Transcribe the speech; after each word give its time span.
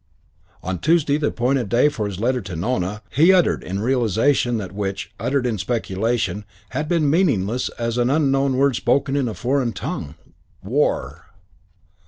On 0.63 0.79
Tuesday, 0.79 1.17
the 1.17 1.27
day 1.29 1.35
appointed 1.35 1.93
for 1.93 2.07
his 2.07 2.19
letter 2.19 2.41
to 2.41 2.55
Nona, 2.55 3.03
he 3.11 3.31
uttered 3.31 3.63
in 3.63 3.81
realisation 3.81 4.57
that 4.57 4.71
which, 4.71 5.11
uttered 5.19 5.45
in 5.45 5.59
speculation, 5.59 6.43
had 6.69 6.87
been 6.89 7.07
meaningless 7.07 7.69
as 7.77 7.99
an 7.99 8.09
unknown 8.09 8.57
word 8.57 8.75
spoken 8.75 9.15
in 9.15 9.27
a 9.27 9.35
foreign 9.35 9.73
tongue: 9.73 10.15
"War!" 10.63 11.27